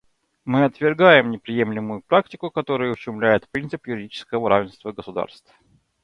[0.45, 5.53] Мы отвергаем неприемлемую практику, которая ущемляет принцип юридического равенства государств.